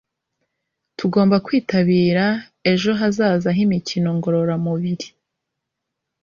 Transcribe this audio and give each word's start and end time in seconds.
tugomba 0.97 1.35
kwitabira 1.45 2.25
ejo 2.71 2.91
hazaza 2.99 3.49
h'imikino 3.57 4.09
ngororamubiri 4.17 5.07